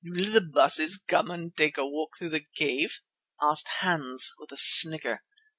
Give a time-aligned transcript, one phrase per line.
[0.03, 3.01] "Will the Baases come and take a walk through the cave?"
[3.39, 5.21] asked Hans with a snigger.